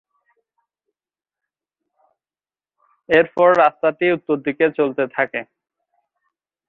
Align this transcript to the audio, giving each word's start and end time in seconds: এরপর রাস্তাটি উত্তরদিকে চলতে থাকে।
এরপর 3.09 3.49
রাস্তাটি 3.55 4.05
উত্তরদিকে 4.15 4.65
চলতে 4.77 5.03
থাকে। 5.15 5.41